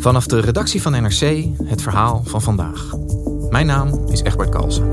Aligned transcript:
Vanaf 0.00 0.26
de 0.26 0.40
redactie 0.40 0.82
van 0.82 0.92
NRC 0.92 1.44
het 1.64 1.82
verhaal 1.82 2.22
van 2.24 2.42
vandaag. 2.42 2.94
Mijn 3.50 3.66
naam 3.66 4.08
is 4.08 4.22
Egbert 4.22 4.48
Kalsen. 4.48 4.88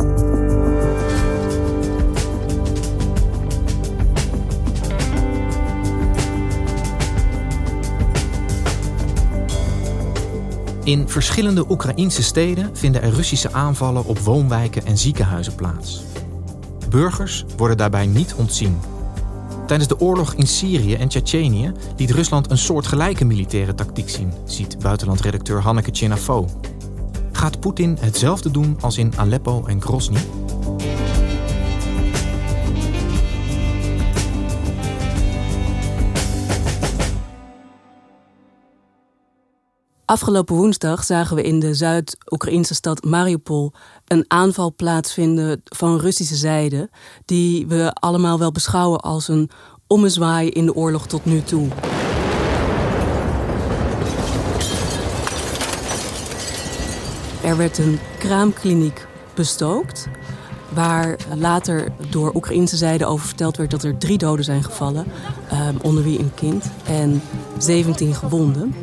In 10.83 11.09
verschillende 11.09 11.65
Oekraïnse 11.69 12.23
steden 12.23 12.75
vinden 12.75 13.01
er 13.01 13.13
Russische 13.13 13.53
aanvallen 13.53 14.05
op 14.05 14.19
woonwijken 14.19 14.85
en 14.85 14.97
ziekenhuizen 14.97 15.55
plaats. 15.55 16.03
Burgers 16.89 17.45
worden 17.57 17.77
daarbij 17.77 18.05
niet 18.05 18.33
ontzien. 18.33 18.79
Tijdens 19.67 19.89
de 19.89 19.99
oorlog 19.99 20.33
in 20.33 20.47
Syrië 20.47 20.93
en 20.93 21.07
Tsjetsjenië 21.07 21.71
liet 21.97 22.11
Rusland 22.11 22.51
een 22.51 22.57
soortgelijke 22.57 23.25
militaire 23.25 23.75
tactiek 23.75 24.09
zien, 24.09 24.33
ziet 24.45 24.79
buitenlandredacteur 24.79 25.61
Hanneke 25.61 25.89
Chenafo. 25.93 26.47
Gaat 27.31 27.59
Poetin 27.59 27.97
hetzelfde 27.99 28.51
doen 28.51 28.77
als 28.81 28.97
in 28.97 29.13
Aleppo 29.15 29.65
en 29.65 29.81
Grozny? 29.81 30.19
Afgelopen 40.07 40.55
woensdag 40.55 41.03
zagen 41.03 41.35
we 41.35 41.41
in 41.41 41.59
de 41.59 41.73
Zuid-Oekraïnse 41.73 42.73
stad 42.73 43.03
Mariupol 43.03 43.71
een 44.05 44.25
aanval 44.27 44.73
plaatsvinden 44.75 45.61
van 45.65 45.99
Russische 45.99 46.35
zijde, 46.35 46.89
die 47.25 47.67
we 47.67 47.93
allemaal 47.93 48.39
wel 48.39 48.51
beschouwen 48.51 48.99
als 48.99 49.27
een 49.27 49.49
ommezwaai 49.87 50.49
in 50.49 50.65
de 50.65 50.75
oorlog 50.75 51.07
tot 51.07 51.25
nu 51.25 51.41
toe. 51.41 51.67
Er 57.43 57.57
werd 57.57 57.77
een 57.77 57.99
kraamkliniek 58.19 59.07
bestookt, 59.35 60.07
waar 60.73 61.17
later 61.35 61.91
door 62.09 62.35
Oekraïnse 62.35 62.77
zijde 62.77 63.05
over 63.05 63.27
verteld 63.27 63.57
werd 63.57 63.71
dat 63.71 63.83
er 63.83 63.97
drie 63.97 64.17
doden 64.17 64.45
zijn 64.45 64.63
gevallen, 64.63 65.05
eh, 65.49 65.67
onder 65.81 66.03
wie 66.03 66.19
een 66.19 66.33
kind, 66.33 66.65
en 66.85 67.21
17 67.57 68.13
gewonden. 68.13 68.75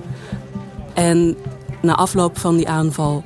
En 0.94 1.36
na 1.82 1.94
afloop 1.94 2.38
van 2.38 2.56
die 2.56 2.68
aanval 2.68 3.22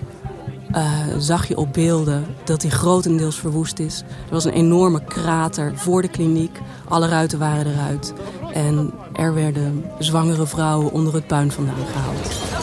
uh, 0.75 1.03
zag 1.19 1.49
je 1.49 1.57
op 1.57 1.73
beelden 1.73 2.27
dat 2.45 2.61
die 2.61 2.71
grotendeels 2.71 3.39
verwoest 3.39 3.79
is. 3.79 4.01
Er 4.01 4.33
was 4.33 4.45
een 4.45 4.53
enorme 4.53 5.05
krater 5.05 5.73
voor 5.77 6.03
de 6.03 6.09
kliniek. 6.09 6.61
Alle 6.89 7.09
ruiten 7.09 7.39
waren 7.39 7.73
eruit. 7.73 8.13
En 8.53 8.93
er 9.13 9.35
werden 9.35 9.85
zwangere 9.99 10.47
vrouwen 10.47 10.93
onder 10.93 11.15
het 11.15 11.27
puin 11.27 11.53
vandaan 11.53 11.87
gehaald. 11.93 12.57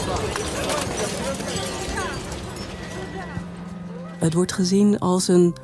Het 4.18 4.34
wordt 4.34 4.52
gezien 4.52 4.98
als 4.98 5.28
een 5.28 5.54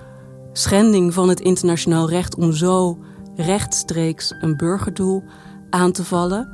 schending 0.53 1.15
van 1.15 1.29
het 1.29 1.41
internationaal 1.41 2.09
recht 2.09 2.35
om 2.35 2.53
zo 2.53 2.99
rechtstreeks 3.37 4.35
een 4.41 4.57
burgerdoel 4.57 5.23
aan 5.71 5.93
te 5.93 6.05
vallen. 6.05 6.49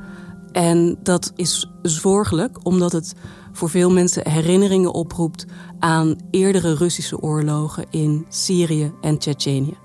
En 0.51 0.97
dat 1.03 1.31
is 1.35 1.71
zorgelijk, 1.81 2.57
omdat 2.63 2.91
het 2.91 3.15
voor 3.53 3.69
veel 3.69 3.91
mensen 3.91 4.29
herinneringen 4.29 4.93
oproept 4.93 5.45
aan 5.79 6.15
eerdere 6.31 6.75
Russische 6.75 7.19
oorlogen 7.19 7.85
in 7.89 8.25
Syrië 8.29 8.93
en 9.01 9.17
Tsjetsjenië. 9.17 9.77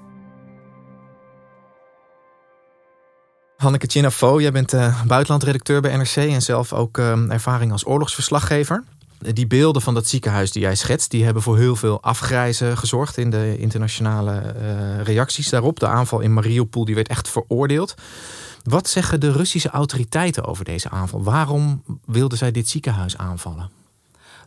Hanneke 3.56 3.86
Chinafo, 3.86 4.40
jij 4.40 4.52
bent 4.52 4.72
uh, 4.72 5.02
buitenlandredacteur 5.06 5.80
bij 5.80 5.96
NRC 5.96 6.16
en 6.16 6.42
zelf 6.42 6.72
ook 6.72 6.98
uh, 6.98 7.30
ervaring 7.30 7.72
als 7.72 7.86
oorlogsverslaggever. 7.86 8.84
Die 9.18 9.46
beelden 9.46 9.82
van 9.82 9.94
dat 9.94 10.06
ziekenhuis 10.06 10.52
die 10.52 10.62
jij 10.62 10.74
schetst, 10.74 11.10
die 11.10 11.24
hebben 11.24 11.42
voor 11.42 11.58
heel 11.58 11.76
veel 11.76 12.02
afgrijzen 12.02 12.78
gezorgd 12.78 13.16
in 13.16 13.30
de 13.30 13.56
internationale 13.58 14.42
uh, 14.42 15.02
reacties 15.02 15.48
daarop. 15.48 15.80
De 15.80 15.86
aanval 15.86 16.20
in 16.20 16.32
Mariupol 16.32 16.84
die 16.84 16.94
werd 16.94 17.08
echt 17.08 17.28
veroordeeld. 17.28 17.94
Wat 18.64 18.88
zeggen 18.88 19.20
de 19.20 19.32
Russische 19.32 19.70
autoriteiten 19.70 20.44
over 20.44 20.64
deze 20.64 20.90
aanval? 20.90 21.22
Waarom 21.22 21.82
wilden 22.04 22.38
zij 22.38 22.50
dit 22.50 22.68
ziekenhuis 22.68 23.16
aanvallen? 23.16 23.70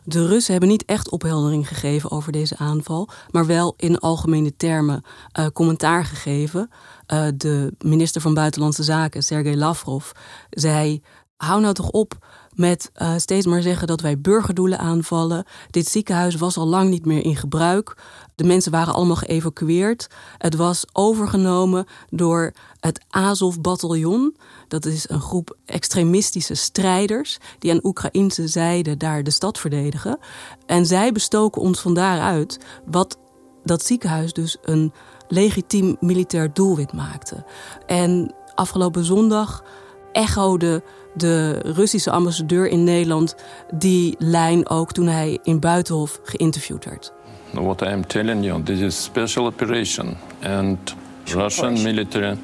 De 0.04 0.26
Russen 0.26 0.52
hebben 0.52 0.70
niet 0.70 0.84
echt 0.84 1.10
opheldering 1.10 1.68
gegeven 1.68 2.10
over 2.10 2.32
deze 2.32 2.56
aanval, 2.56 3.08
maar 3.30 3.46
wel 3.46 3.74
in 3.76 3.98
algemene 3.98 4.56
termen 4.56 5.04
uh, 5.38 5.46
commentaar 5.46 6.04
gegeven. 6.04 6.70
Uh, 7.12 7.26
de 7.34 7.74
minister 7.78 8.20
van 8.20 8.34
Buitenlandse 8.34 8.82
Zaken, 8.82 9.22
Sergei 9.22 9.56
Lavrov, 9.56 10.10
zei: 10.50 11.02
Hou 11.38 11.60
nou 11.60 11.74
toch 11.74 11.90
op 11.90 12.26
met 12.54 12.90
uh, 12.96 13.12
steeds 13.16 13.46
maar 13.46 13.62
zeggen 13.62 13.86
dat 13.86 14.00
wij 14.00 14.20
burgerdoelen 14.20 14.78
aanvallen. 14.78 15.44
Dit 15.70 15.88
ziekenhuis 15.88 16.34
was 16.34 16.56
al 16.56 16.66
lang 16.66 16.90
niet 16.90 17.06
meer 17.06 17.24
in 17.24 17.36
gebruik. 17.36 17.96
De 18.34 18.44
mensen 18.44 18.72
waren 18.72 18.94
allemaal 18.94 19.16
geëvacueerd. 19.16 20.06
Het 20.38 20.54
was 20.54 20.84
overgenomen 20.92 21.86
door 22.10 22.52
het 22.80 23.00
Azov-bataljon. 23.08 24.36
Dat 24.68 24.84
is 24.84 25.08
een 25.08 25.20
groep 25.20 25.56
extremistische 25.64 26.54
strijders 26.54 27.38
die 27.58 27.70
aan 27.70 27.84
Oekraïnse 27.86 28.48
zijde 28.48 28.96
daar 28.96 29.22
de 29.22 29.30
stad 29.30 29.58
verdedigen. 29.58 30.18
En 30.66 30.86
zij 30.86 31.12
bestoken 31.12 31.62
ons 31.62 31.80
van 31.80 31.94
daaruit, 31.94 32.58
wat 32.86 33.18
dat 33.64 33.84
ziekenhuis 33.84 34.32
dus 34.32 34.56
een 34.62 34.92
legitiem 35.28 35.96
militair 36.00 36.52
doelwit 36.52 36.92
maakte. 36.92 37.44
En 37.86 38.34
afgelopen 38.54 39.04
zondag 39.04 39.64
echode 40.12 40.82
de 41.18 41.58
Russische 41.64 42.10
ambassadeur 42.10 42.68
in 42.68 42.84
Nederland 42.84 43.34
die 43.74 44.14
lijn 44.18 44.68
ook 44.68 44.92
toen 44.92 45.06
hij 45.06 45.38
in 45.42 45.60
Buitenhof 45.60 46.20
geïnterviewd 46.22 46.84
werd. 46.84 47.12
What 47.52 47.80
I 47.82 47.86
am 47.86 48.06
telling 48.06 48.44
you, 48.44 48.62
this 48.62 48.80
is 48.80 49.02
special 49.02 49.46
operation 49.46 50.16
and 50.42 50.94
Russian 51.24 51.82
military 51.82 52.36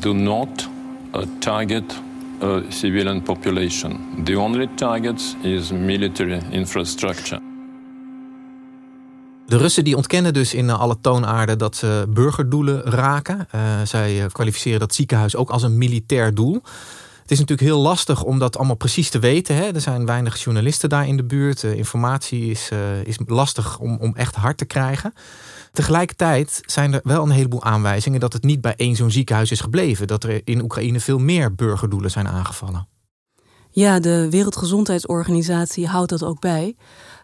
do 0.00 0.12
not 0.12 0.68
uh, 1.14 1.22
target 1.38 2.00
a 2.42 2.62
civilian 2.68 3.22
population. 3.22 4.00
The 4.24 4.38
only 4.38 4.68
target 4.74 5.36
is 5.42 5.70
military 5.70 6.40
infrastructure. 6.50 7.40
De 9.46 9.56
Russen 9.56 9.84
die 9.84 9.96
ontkennen 9.96 10.32
dus 10.32 10.54
in 10.54 10.70
alle 10.70 10.96
toonaarden 11.00 11.58
dat 11.58 11.76
ze 11.76 12.04
burgerdoelen 12.08 12.82
raken. 12.82 13.48
Uh, 13.54 13.60
zij 13.84 14.26
kwalificeren 14.32 14.80
dat 14.80 14.94
ziekenhuis 14.94 15.36
ook 15.36 15.50
als 15.50 15.62
een 15.62 15.78
militair 15.78 16.34
doel. 16.34 16.62
Is 17.32 17.38
natuurlijk 17.38 17.68
heel 17.68 17.80
lastig 17.80 18.22
om 18.22 18.38
dat 18.38 18.56
allemaal 18.56 18.76
precies 18.76 19.10
te 19.10 19.18
weten. 19.18 19.54
Hè? 19.56 19.62
Er 19.62 19.80
zijn 19.80 20.06
weinig 20.06 20.42
journalisten 20.42 20.88
daar 20.88 21.06
in 21.06 21.16
de 21.16 21.24
buurt. 21.24 21.62
Uh, 21.62 21.74
informatie 21.76 22.50
is, 22.50 22.70
uh, 22.72 23.02
is 23.04 23.18
lastig 23.26 23.78
om, 23.78 23.96
om 24.00 24.16
echt 24.16 24.34
hard 24.34 24.58
te 24.58 24.64
krijgen. 24.64 25.12
Tegelijkertijd 25.72 26.60
zijn 26.66 26.92
er 26.92 27.00
wel 27.02 27.22
een 27.22 27.30
heleboel 27.30 27.62
aanwijzingen 27.62 28.20
dat 28.20 28.32
het 28.32 28.42
niet 28.42 28.60
bij 28.60 28.74
één 28.76 28.96
zo'n 28.96 29.10
ziekenhuis 29.10 29.50
is 29.50 29.60
gebleven. 29.60 30.06
Dat 30.06 30.24
er 30.24 30.40
in 30.44 30.62
Oekraïne 30.62 31.00
veel 31.00 31.18
meer 31.18 31.54
burgerdoelen 31.54 32.10
zijn 32.10 32.28
aangevallen. 32.28 32.88
Ja, 33.70 34.00
de 34.00 34.30
Wereldgezondheidsorganisatie 34.30 35.86
houdt 35.86 36.10
dat 36.10 36.24
ook 36.24 36.40
bij. 36.40 36.76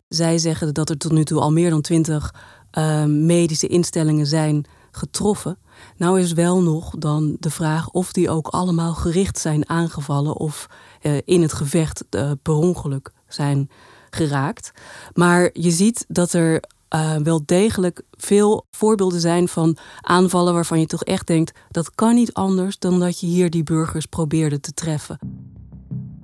Zij 0.09 0.39
zeggen 0.39 0.75
dat 0.75 0.91
er 0.91 0.99
tot 0.99 1.13
nu 1.13 1.25
toe 1.25 1.41
al 1.41 1.53
meer 1.53 1.71
dan 1.71 1.81
twintig 1.81 2.35
uh, 2.79 3.05
medische 3.05 3.67
instellingen 3.67 4.27
zijn 4.27 4.65
getroffen. 4.91 5.59
Nou 5.97 6.21
is 6.21 6.33
wel 6.33 6.63
nog 6.63 6.91
dan 6.99 7.37
de 7.41 7.51
vraag 7.51 7.89
of 7.89 8.13
die 8.13 8.31
ook 8.31 8.47
allemaal 8.49 8.95
gericht 8.95 9.39
zijn 9.39 9.69
aangevallen 9.69 10.37
of 10.37 10.67
uh, 11.03 11.17
in 11.25 11.43
het 11.43 11.53
gevecht 11.53 12.05
uh, 12.11 12.31
per 12.43 12.55
ongeluk 12.55 13.11
zijn 13.29 13.71
geraakt. 14.11 14.73
Maar 15.15 15.51
je 15.53 15.71
ziet 15.71 16.05
dat 16.09 16.33
er 16.33 16.63
uh, 16.95 17.17
wel 17.17 17.43
degelijk 17.45 18.03
veel 18.11 18.67
voorbeelden 18.71 19.21
zijn 19.21 19.49
van 19.49 19.77
aanvallen 20.01 20.55
waarvan 20.55 20.81
je 20.81 20.87
toch 20.87 21.05
echt 21.05 21.27
denkt: 21.27 21.59
dat 21.71 21.95
kan 21.95 22.15
niet 22.15 22.33
anders 22.33 22.79
dan 22.79 23.01
dat 23.01 23.21
je 23.21 23.27
hier 23.27 23.51
die 23.51 23.63
burgers 23.63 24.07
probeerde 24.07 24.61
te 24.61 24.73
treffen. 24.73 25.19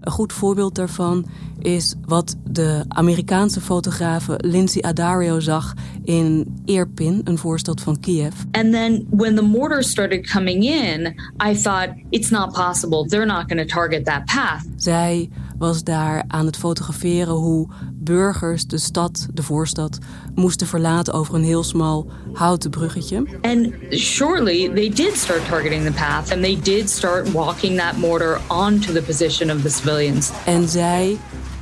Een 0.04 0.12
goed 0.12 0.32
voorbeeld 0.32 0.74
daarvan 0.74 1.26
is 1.58 1.94
wat 2.06 2.36
de 2.50 2.84
Amerikaanse 2.88 3.60
fotografe 3.60 4.34
Lindsay 4.36 4.82
Adario 4.82 5.40
zag 5.40 5.74
in 6.02 6.56
Irpin, 6.64 7.20
een 7.24 7.38
voorstad 7.38 7.80
van 7.80 8.00
Kiev. 8.00 8.34
And 8.50 8.72
then 8.72 9.06
when 9.10 9.34
the 9.34 9.42
mortars 9.42 9.90
started 9.90 10.30
coming 10.30 10.64
in, 10.64 11.14
I 11.48 11.56
thought 11.56 11.88
it's 12.10 12.30
not 12.30 12.52
possible. 12.52 13.06
They're 13.06 13.26
not 13.26 13.48
going 13.48 13.68
to 13.68 13.74
target 13.74 14.04
that 14.04 14.24
path. 14.24 14.66
Zij 14.76 15.30
was 15.64 15.84
daar 15.84 16.24
aan 16.28 16.46
het 16.46 16.56
fotograferen 16.56 17.34
hoe 17.34 17.68
burgers 17.92 18.66
de 18.66 18.78
stad, 18.78 19.26
de 19.32 19.42
voorstad, 19.42 19.98
moesten 20.34 20.66
verlaten 20.66 21.14
over 21.14 21.34
een 21.34 21.44
heel 21.44 21.62
smal 21.62 22.06
houten 22.32 22.70
bruggetje. 22.70 23.26
And 23.40 23.72
shortly 23.90 24.70
they 24.74 24.88
did 24.88 25.16
start 25.16 25.48
targeting 25.48 25.84
the 25.84 25.92
path 25.92 26.32
and 26.32 26.42
they 26.42 26.58
did 26.62 26.90
start 26.90 27.32
walking 27.32 27.78
that 27.78 27.96
mortar 27.96 28.40
onto 28.48 28.92
the 28.92 29.02
position 29.02 29.56
of 29.56 29.62
the 29.62 29.70
civilians. 29.70 30.30
En 30.44 30.68
zij 30.68 31.18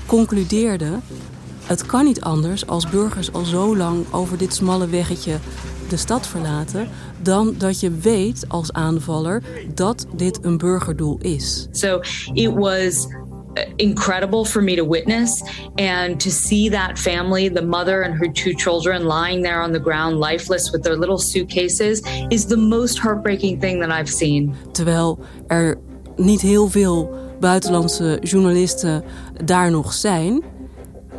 concludeerde 0.06 0.98
het 1.64 1.86
kan 1.86 2.04
niet 2.04 2.20
anders 2.20 2.66
als 2.66 2.90
burgers 2.90 3.32
al 3.32 3.44
zo 3.44 3.76
lang 3.76 4.04
over 4.10 4.38
dit 4.38 4.54
smalle 4.54 4.88
weggetje 4.88 5.38
de 5.92 5.98
stad 5.98 6.26
verlaten, 6.26 6.88
dan 7.22 7.54
dat 7.58 7.80
je 7.80 7.90
weet 7.90 8.44
als 8.48 8.72
aanvaller 8.72 9.42
dat 9.74 10.06
dit 10.16 10.38
een 10.42 10.58
burgerdoel 10.58 11.18
is. 11.20 11.68
So 11.70 12.00
it 12.32 12.54
was 12.54 13.06
incredible 13.78 14.44
for 14.44 14.62
me 14.62 14.76
to 14.76 14.84
witness 14.84 15.42
and 15.78 16.20
to 16.20 16.30
see 16.30 16.70
that 16.70 16.98
family, 16.98 17.48
the 17.48 17.62
mother 17.62 18.02
and 18.02 18.14
her 18.14 18.32
two 18.32 18.54
children, 18.54 19.04
lying 19.04 19.42
there 19.42 19.62
on 19.62 19.72
the 19.72 19.80
ground, 19.80 20.18
lifeless 20.18 20.70
with 20.70 20.82
their 20.82 20.96
little 20.96 21.18
suitcases, 21.18 22.02
is 22.30 22.46
the 22.46 22.56
most 22.56 22.98
heartbreaking 22.98 23.60
thing 23.60 23.80
that 23.80 23.90
I've 23.90 24.10
seen. 24.10 24.54
Terwijl 24.72 25.18
er 25.46 25.78
niet 26.16 26.40
heel 26.40 26.68
veel 26.68 27.10
buitenlandse 27.40 28.18
journalisten 28.20 29.04
daar 29.44 29.70
nog 29.70 29.92
zijn, 29.92 30.42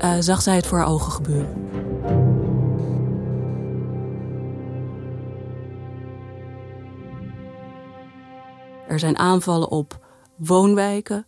uh, 0.03 0.13
zag 0.19 0.41
zij 0.41 0.56
het 0.56 0.68
voor 0.68 0.77
haar 0.77 0.88
ogen 0.88 1.12
gebeuren. 1.12 1.71
Er 8.88 9.00
zijn 9.00 9.18
aanvallen 9.18 9.69
op 9.69 10.00
woonwijken, 10.35 11.25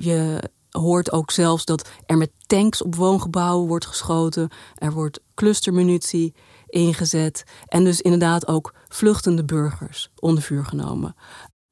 je 0.00 0.50
hoort 0.70 1.12
ook 1.12 1.30
zelfs 1.30 1.64
dat 1.64 1.88
er 2.06 2.16
met 2.16 2.30
tanks 2.46 2.82
op 2.82 2.94
woongebouwen 2.94 3.68
wordt 3.68 3.86
geschoten. 3.86 4.48
Er 4.74 4.92
wordt 4.92 5.20
clustermunitie 5.34 6.34
ingezet. 6.66 7.44
En 7.66 7.84
dus 7.84 8.00
inderdaad 8.00 8.46
ook 8.46 8.74
vluchtende 8.88 9.44
burgers 9.44 10.10
onder 10.18 10.42
vuur 10.42 10.64
genomen. 10.64 11.14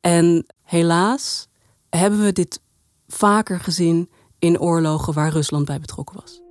En 0.01 0.47
helaas 0.63 1.49
hebben 1.89 2.25
we 2.25 2.33
dit 2.33 2.61
vaker 3.07 3.61
gezien 3.61 4.11
in 4.39 4.61
oorlogen 4.61 5.13
waar 5.13 5.33
Rusland 5.33 5.65
bij 5.65 5.81
betrokken 5.81 6.21
was. 6.21 6.43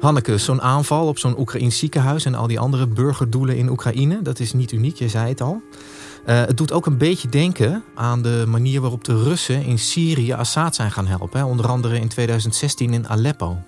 Hanneke, 0.00 0.38
zo'n 0.38 0.62
aanval 0.62 1.06
op 1.06 1.18
zo'n 1.18 1.38
Oekraïns 1.38 1.78
ziekenhuis 1.78 2.24
en 2.24 2.34
al 2.34 2.46
die 2.46 2.58
andere 2.58 2.86
burgerdoelen 2.86 3.56
in 3.56 3.70
Oekraïne, 3.70 4.22
dat 4.22 4.38
is 4.38 4.52
niet 4.52 4.72
uniek, 4.72 4.96
je 4.96 5.08
zei 5.08 5.28
het 5.28 5.40
al. 5.40 5.62
Uh, 6.26 6.44
het 6.44 6.56
doet 6.56 6.72
ook 6.72 6.86
een 6.86 6.98
beetje 6.98 7.28
denken 7.28 7.84
aan 7.94 8.22
de 8.22 8.44
manier 8.48 8.80
waarop 8.80 9.04
de 9.04 9.22
Russen 9.22 9.64
in 9.64 9.78
Syrië 9.78 10.32
Assad 10.32 10.74
zijn 10.74 10.90
gaan 10.90 11.06
helpen. 11.06 11.38
Hè? 11.38 11.44
Onder 11.46 11.68
andere 11.68 12.00
in 12.00 12.08
2016 12.08 12.92
in 12.92 13.08
Aleppo. 13.08 13.58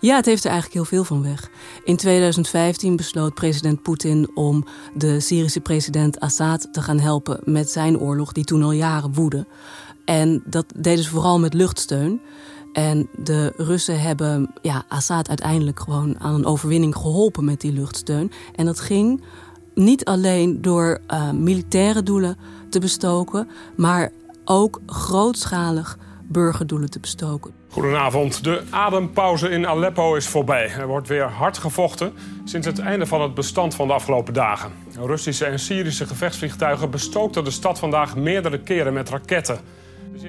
Ja, 0.00 0.16
het 0.16 0.26
heeft 0.26 0.44
er 0.44 0.50
eigenlijk 0.50 0.80
heel 0.80 0.98
veel 0.98 1.04
van 1.04 1.22
weg. 1.22 1.50
In 1.84 1.96
2015 1.96 2.96
besloot 2.96 3.34
president 3.34 3.82
Poetin 3.82 4.30
om 4.34 4.66
de 4.94 5.20
Syrische 5.20 5.60
president 5.60 6.20
Assad 6.20 6.68
te 6.72 6.82
gaan 6.82 6.98
helpen 6.98 7.40
met 7.44 7.70
zijn 7.70 7.98
oorlog, 7.98 8.32
die 8.32 8.44
toen 8.44 8.62
al 8.62 8.72
jaren 8.72 9.12
woedde. 9.12 9.46
En 10.04 10.42
dat 10.44 10.66
deden 10.76 11.04
ze 11.04 11.10
vooral 11.10 11.38
met 11.38 11.54
luchtsteun. 11.54 12.20
En 12.72 13.08
de 13.14 13.52
Russen 13.56 14.00
hebben 14.00 14.50
ja, 14.62 14.84
Assad 14.88 15.28
uiteindelijk 15.28 15.80
gewoon 15.80 16.20
aan 16.20 16.34
een 16.34 16.46
overwinning 16.46 16.96
geholpen 16.96 17.44
met 17.44 17.60
die 17.60 17.72
luchtsteun. 17.72 18.32
En 18.54 18.64
dat 18.64 18.80
ging 18.80 19.22
niet 19.76 20.04
alleen 20.04 20.62
door 20.62 21.00
uh, 21.10 21.30
militaire 21.30 22.02
doelen 22.02 22.36
te 22.70 22.78
bestoken, 22.78 23.48
maar 23.76 24.10
ook 24.44 24.80
grootschalig 24.86 25.98
burgerdoelen 26.22 26.90
te 26.90 27.00
bestoken. 27.00 27.52
Goedenavond. 27.68 28.44
De 28.44 28.62
adempauze 28.70 29.48
in 29.48 29.66
Aleppo 29.66 30.14
is 30.14 30.28
voorbij. 30.28 30.70
Er 30.70 30.86
wordt 30.86 31.08
weer 31.08 31.24
hard 31.24 31.58
gevochten 31.58 32.12
sinds 32.44 32.66
het 32.66 32.78
einde 32.78 33.06
van 33.06 33.22
het 33.22 33.34
bestand 33.34 33.74
van 33.74 33.86
de 33.86 33.92
afgelopen 33.92 34.34
dagen. 34.34 34.72
Russische 35.00 35.44
en 35.44 35.58
Syrische 35.58 36.06
gevechtsvliegtuigen 36.06 36.90
bestookten 36.90 37.44
de 37.44 37.50
stad 37.50 37.78
vandaag 37.78 38.16
meerdere 38.16 38.60
keren 38.60 38.92
met 38.92 39.08
raketten. 39.08 39.58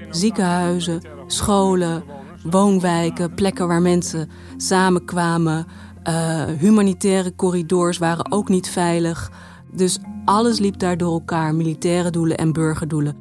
Ziekenhuizen, 0.09 1.01
scholen, 1.27 2.03
woonwijken, 2.43 3.33
plekken 3.33 3.67
waar 3.67 3.81
mensen 3.81 4.29
samenkwamen, 4.57 5.67
uh, 6.09 6.43
humanitaire 6.59 7.35
corridors 7.35 7.97
waren 7.97 8.31
ook 8.31 8.49
niet 8.49 8.69
veilig. 8.69 9.31
Dus 9.71 9.97
alles 10.25 10.59
liep 10.59 10.79
daar 10.79 10.97
door 10.97 11.13
elkaar, 11.13 11.55
militaire 11.55 12.09
doelen 12.09 12.37
en 12.37 12.53
burgerdoelen. 12.53 13.15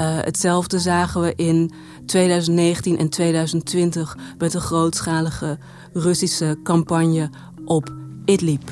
Uh, 0.00 0.18
hetzelfde 0.20 0.78
zagen 0.78 1.20
we 1.20 1.34
in 1.36 1.72
2019 2.06 2.98
en 2.98 3.08
2020 3.08 4.16
met 4.38 4.54
een 4.54 4.60
grootschalige 4.60 5.58
Russische 5.92 6.56
campagne 6.62 7.30
op 7.64 7.92
Idlib. 8.24 8.62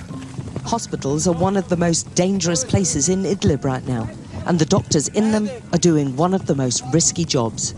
Hospitals 0.63 1.27
are 1.27 1.39
one 1.41 1.59
of 1.59 1.67
the 1.67 1.77
most 1.77 2.07
dangerous 2.15 2.65
places 2.65 3.09
in 3.09 3.25
Idlib 3.25 3.65
right 3.65 3.87
now. 3.87 4.09
And 4.45 4.59
the 4.59 4.67
doctors 4.67 5.09
in 5.09 5.31
them 5.31 5.49
are 5.71 5.79
doing 5.79 6.19
one 6.19 6.35
of 6.35 6.43
the 6.45 6.55
most 6.55 6.83
risky 6.91 7.25
jobs. 7.25 7.75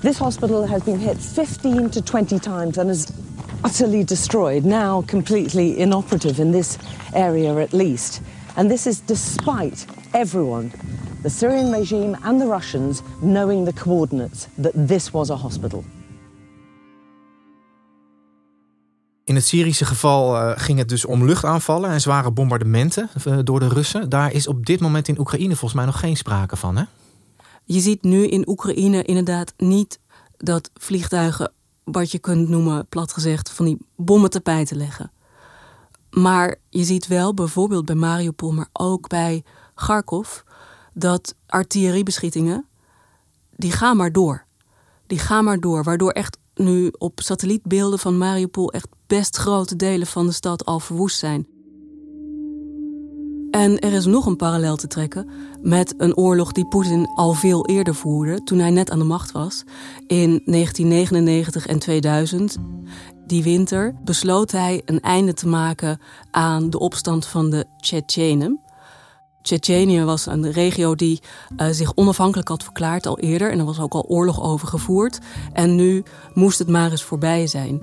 This 0.00 0.18
hospital 0.18 0.68
has 0.68 0.82
been 0.82 0.98
hit 0.98 1.16
15 1.18 1.90
to 1.90 2.02
20 2.02 2.38
times 2.38 2.78
and 2.78 2.90
is 2.90 3.06
utterly 3.64 4.04
destroyed, 4.04 4.64
now 4.64 5.04
completely 5.06 5.78
inoperative 5.78 6.42
in 6.42 6.52
this 6.52 6.76
area 7.12 7.60
at 7.60 7.72
least. 7.72 8.20
And 8.54 8.68
this 8.68 8.86
is 8.86 9.00
despite 9.04 9.84
everyone, 10.10 10.70
the 11.22 11.28
Syrian 11.28 11.70
regime 11.70 12.16
and 12.22 12.40
the 12.40 12.46
Russians, 12.46 13.02
knowing 13.20 13.64
the 13.64 13.82
coordinates 13.82 14.48
that 14.58 14.88
this 14.88 15.10
was 15.10 15.30
a 15.30 15.36
hospital. 15.36 15.84
In 19.24 19.34
het 19.34 19.44
Syrische 19.44 19.84
geval 19.84 20.34
uh, 20.34 20.52
ging 20.54 20.78
het 20.78 20.88
dus 20.88 21.04
om 21.04 21.24
luchtaanvallen 21.24 21.90
en 21.90 22.00
zware 22.00 22.30
bombardementen 22.30 23.08
uh, 23.26 23.38
door 23.44 23.60
de 23.60 23.68
Russen. 23.68 24.08
Daar 24.08 24.32
is 24.32 24.46
op 24.46 24.66
dit 24.66 24.80
moment 24.80 25.08
in 25.08 25.18
Oekraïne 25.18 25.56
volgens 25.56 25.72
mij 25.72 25.84
nog 25.84 26.00
geen 26.00 26.16
sprake 26.16 26.56
van, 26.56 26.76
hè? 26.76 26.84
Je 27.64 27.80
ziet 27.80 28.02
nu 28.02 28.26
in 28.26 28.48
Oekraïne 28.48 29.02
inderdaad 29.02 29.54
niet 29.56 30.00
dat 30.36 30.70
vliegtuigen 30.74 31.52
wat 31.92 32.10
je 32.10 32.18
kunt 32.18 32.48
noemen, 32.48 32.86
plat 32.86 33.12
gezegd, 33.12 33.50
van 33.50 33.64
die 33.64 33.78
bommen 33.96 34.30
tapijten 34.30 34.76
leggen. 34.76 35.12
Maar 36.10 36.56
je 36.68 36.84
ziet 36.84 37.06
wel 37.06 37.34
bijvoorbeeld 37.34 37.84
bij 37.84 37.94
Mariupol, 37.94 38.52
maar 38.52 38.68
ook 38.72 39.08
bij 39.08 39.44
Kharkov, 39.74 40.40
dat 40.92 41.34
artilleriebeschietingen, 41.46 42.66
die 43.56 43.72
gaan 43.72 43.96
maar 43.96 44.12
door. 44.12 44.44
Die 45.06 45.18
gaan 45.18 45.44
maar 45.44 45.60
door, 45.60 45.82
waardoor 45.82 46.10
echt 46.10 46.38
nu 46.54 46.92
op 46.98 47.20
satellietbeelden 47.20 47.98
van 47.98 48.18
Mariupol 48.18 48.72
echt 48.72 48.88
best 49.06 49.36
grote 49.36 49.76
delen 49.76 50.06
van 50.06 50.26
de 50.26 50.32
stad 50.32 50.64
al 50.64 50.80
verwoest 50.80 51.18
zijn. 51.18 51.46
En 53.56 53.78
er 53.78 53.92
is 53.92 54.04
nog 54.04 54.26
een 54.26 54.36
parallel 54.36 54.76
te 54.76 54.86
trekken 54.86 55.28
met 55.62 55.94
een 55.96 56.16
oorlog 56.16 56.52
die 56.52 56.66
Poetin 56.66 57.06
al 57.14 57.32
veel 57.32 57.66
eerder 57.66 57.94
voerde, 57.94 58.42
toen 58.42 58.58
hij 58.58 58.70
net 58.70 58.90
aan 58.90 58.98
de 58.98 59.04
macht 59.04 59.32
was. 59.32 59.64
In 60.06 60.42
1999 60.44 61.66
en 61.66 61.78
2000, 61.78 62.56
die 63.26 63.42
winter, 63.42 63.94
besloot 64.04 64.50
hij 64.50 64.82
een 64.84 65.00
einde 65.00 65.34
te 65.34 65.48
maken 65.48 66.00
aan 66.30 66.70
de 66.70 66.78
opstand 66.78 67.26
van 67.26 67.50
de 67.50 67.64
Tsjetsjenen. 67.76 68.60
Tsjetsjenië 69.42 70.04
was 70.04 70.26
een 70.26 70.52
regio 70.52 70.94
die 70.94 71.20
uh, 71.56 71.66
zich 71.70 71.92
onafhankelijk 71.94 72.48
had 72.48 72.62
verklaard 72.62 73.06
al 73.06 73.18
eerder. 73.18 73.50
En 73.50 73.58
er 73.58 73.64
was 73.64 73.80
ook 73.80 73.94
al 73.94 74.04
oorlog 74.08 74.42
over 74.42 74.68
gevoerd. 74.68 75.18
En 75.52 75.74
nu 75.74 76.02
moest 76.34 76.58
het 76.58 76.68
maar 76.68 76.90
eens 76.90 77.04
voorbij 77.04 77.46
zijn. 77.46 77.80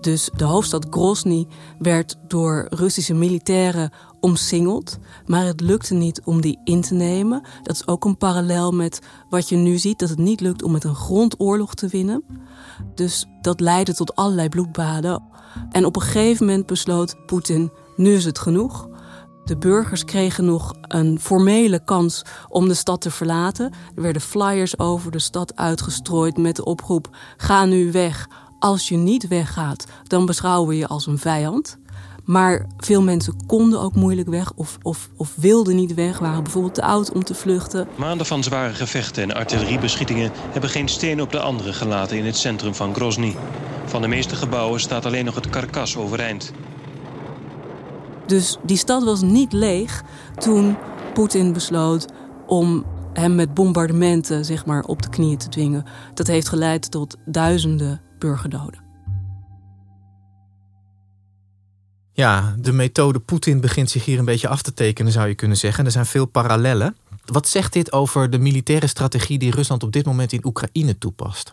Dus 0.00 0.30
de 0.36 0.44
hoofdstad 0.44 0.86
Grozny 0.90 1.46
werd 1.78 2.16
door 2.28 2.66
Russische 2.70 3.14
militairen 3.14 3.92
omsingeld. 4.22 4.98
Maar 5.26 5.44
het 5.44 5.60
lukte 5.60 5.94
niet 5.94 6.20
om 6.24 6.40
die 6.40 6.60
in 6.64 6.80
te 6.80 6.94
nemen. 6.94 7.42
Dat 7.62 7.74
is 7.74 7.86
ook 7.86 8.04
een 8.04 8.16
parallel 8.16 8.72
met 8.72 9.00
wat 9.28 9.48
je 9.48 9.56
nu 9.56 9.78
ziet: 9.78 9.98
dat 9.98 10.08
het 10.08 10.18
niet 10.18 10.40
lukt 10.40 10.62
om 10.62 10.72
met 10.72 10.84
een 10.84 10.94
grondoorlog 10.94 11.74
te 11.74 11.88
winnen. 11.88 12.24
Dus 12.94 13.26
dat 13.40 13.60
leidde 13.60 13.94
tot 13.94 14.16
allerlei 14.16 14.48
bloedbaden. 14.48 15.22
En 15.70 15.84
op 15.84 15.96
een 15.96 16.02
gegeven 16.02 16.46
moment 16.46 16.66
besloot 16.66 17.16
Poetin 17.26 17.70
nu 17.96 18.14
is 18.14 18.24
het 18.24 18.38
genoeg. 18.38 18.88
De 19.44 19.56
burgers 19.56 20.04
kregen 20.04 20.44
nog 20.44 20.74
een 20.80 21.20
formele 21.20 21.84
kans 21.84 22.22
om 22.48 22.68
de 22.68 22.74
stad 22.74 23.00
te 23.00 23.10
verlaten. 23.10 23.72
Er 23.94 24.02
werden 24.02 24.22
flyers 24.22 24.78
over 24.78 25.10
de 25.10 25.18
stad 25.18 25.56
uitgestrooid 25.56 26.36
met 26.36 26.56
de 26.56 26.64
oproep: 26.64 27.16
ga 27.36 27.64
nu 27.64 27.92
weg. 27.92 28.28
Als 28.58 28.88
je 28.88 28.96
niet 28.96 29.28
weggaat, 29.28 29.86
dan 30.02 30.26
beschouwen 30.26 30.68
we 30.68 30.76
je 30.76 30.86
als 30.86 31.06
een 31.06 31.18
vijand. 31.18 31.78
Maar 32.24 32.66
veel 32.76 33.02
mensen 33.02 33.46
konden 33.46 33.80
ook 33.80 33.94
moeilijk 33.94 34.28
weg 34.28 34.52
of, 34.54 34.78
of, 34.82 35.08
of 35.16 35.32
wilden 35.36 35.76
niet 35.76 35.94
weg, 35.94 36.18
waren 36.18 36.42
bijvoorbeeld 36.42 36.74
te 36.74 36.82
oud 36.82 37.12
om 37.12 37.24
te 37.24 37.34
vluchten. 37.34 37.88
Maanden 37.96 38.26
van 38.26 38.42
zware 38.42 38.74
gevechten 38.74 39.22
en 39.22 39.34
artilleriebeschietingen 39.34 40.30
hebben 40.34 40.70
geen 40.70 40.88
steen 40.88 41.22
op 41.22 41.32
de 41.32 41.40
andere 41.40 41.72
gelaten 41.72 42.16
in 42.16 42.24
het 42.24 42.36
centrum 42.36 42.74
van 42.74 42.94
Grozny. 42.94 43.36
Van 43.84 44.02
de 44.02 44.08
meeste 44.08 44.36
gebouwen 44.36 44.80
staat 44.80 45.06
alleen 45.06 45.24
nog 45.24 45.34
het 45.34 45.50
karkas 45.50 45.96
overeind. 45.96 46.52
Dus 48.26 48.56
die 48.62 48.76
stad 48.76 49.04
was 49.04 49.22
niet 49.22 49.52
leeg 49.52 50.02
toen 50.38 50.76
Poetin 51.14 51.52
besloot 51.52 52.06
om 52.46 52.84
hem 53.12 53.34
met 53.34 53.54
bombardementen 53.54 54.44
zeg 54.44 54.66
maar, 54.66 54.84
op 54.84 55.02
de 55.02 55.08
knieën 55.08 55.38
te 55.38 55.48
dwingen. 55.48 55.84
Dat 56.14 56.26
heeft 56.26 56.48
geleid 56.48 56.90
tot 56.90 57.16
duizenden 57.24 58.00
burgerdoden. 58.18 58.81
Ja, 62.12 62.54
de 62.58 62.72
methode 62.72 63.18
Poetin 63.18 63.60
begint 63.60 63.90
zich 63.90 64.04
hier 64.04 64.18
een 64.18 64.24
beetje 64.24 64.48
af 64.48 64.62
te 64.62 64.74
tekenen, 64.74 65.12
zou 65.12 65.28
je 65.28 65.34
kunnen 65.34 65.56
zeggen. 65.56 65.84
Er 65.84 65.90
zijn 65.90 66.06
veel 66.06 66.26
parallellen. 66.26 66.96
Wat 67.24 67.48
zegt 67.48 67.72
dit 67.72 67.92
over 67.92 68.30
de 68.30 68.38
militaire 68.38 68.86
strategie 68.86 69.38
die 69.38 69.50
Rusland 69.50 69.82
op 69.82 69.92
dit 69.92 70.06
moment 70.06 70.32
in 70.32 70.46
Oekraïne 70.46 70.98
toepast? 70.98 71.52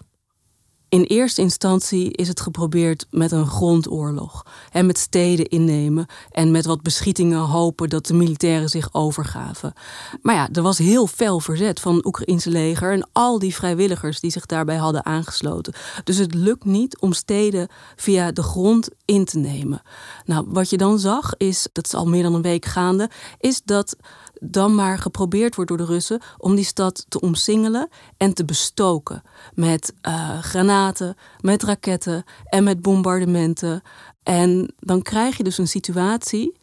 In 0.90 1.04
eerste 1.04 1.42
instantie 1.42 2.12
is 2.12 2.28
het 2.28 2.42
geprobeerd 2.42 3.08
met 3.12 3.32
een 3.32 3.48
grondoorlog. 3.48 4.46
En 4.72 4.86
met 4.86 4.98
steden 4.98 5.48
innemen 5.48 6.06
en 6.32 6.52
met 6.52 6.66
wat 6.66 6.82
beschietingen 6.82 7.40
hopen 7.40 7.90
dat 7.90 8.06
de 8.06 8.14
militairen 8.14 8.70
zich 8.70 8.94
overgaven. 8.94 9.74
Maar 10.22 10.36
ja, 10.36 10.50
er 10.52 10.62
was 10.62 10.78
heel 10.78 11.08
fel 11.08 11.40
verzet 11.40 11.80
van 11.80 11.96
het 11.96 12.06
Oekraïnse 12.06 12.50
leger 12.50 12.92
en 12.92 13.10
al 13.12 13.40
die 13.40 13.56
vrijwilligers 13.56 14.20
die 14.20 14.32
zich 14.32 14.46
daarbij 14.46 14.76
hadden 14.76 15.06
aangesloten. 15.06 15.74
Dus 16.04 16.18
het 16.18 16.34
lukt 16.34 16.66
niet 16.66 17.00
om 17.00 17.14
steden 17.14 17.68
via 17.96 18.32
de 18.32 18.44
grond 18.44 18.90
in 19.06 19.26
te 19.26 19.38
nemen. 19.38 19.82
Nou, 20.26 20.46
wat 20.48 20.70
je 20.70 20.78
dan 20.78 21.00
zag 21.00 21.34
is, 21.38 21.68
dat 21.72 21.86
is 21.86 21.94
al 21.94 22.06
meer 22.08 22.24
dan 22.24 22.34
een 22.34 22.42
week 22.42 22.66
gaande, 22.66 23.10
is 23.40 23.62
dat 23.66 23.96
dan 24.40 24.76
maar 24.76 24.98
geprobeerd 24.98 25.56
wordt 25.56 25.70
door 25.70 25.80
de 25.80 25.94
Russen 25.94 26.22
om 26.38 26.56
die 26.56 26.66
stad 26.66 27.06
te 27.10 27.20
omsingelen 27.20 27.90
en 28.18 28.34
te 28.34 28.46
bestoken. 28.46 29.22
Met 29.54 29.94
uh, 30.08 30.40
granaten, 30.40 31.16
met 31.40 31.64
raketten 31.64 32.24
en 32.44 32.64
met 32.64 32.82
bombardementen. 32.82 33.82
En 34.24 34.74
dan 34.80 35.02
krijg 35.02 35.38
je 35.38 35.44
dus 35.44 35.58
een 35.58 35.68
situatie 35.68 36.58